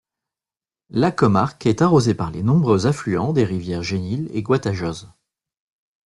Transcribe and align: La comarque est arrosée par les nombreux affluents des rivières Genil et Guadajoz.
La 0.89 1.11
comarque 1.11 1.67
est 1.67 1.83
arrosée 1.83 2.15
par 2.15 2.31
les 2.31 2.41
nombreux 2.41 2.87
affluents 2.87 3.33
des 3.33 3.43
rivières 3.43 3.83
Genil 3.83 4.31
et 4.33 4.41
Guadajoz. 4.41 5.11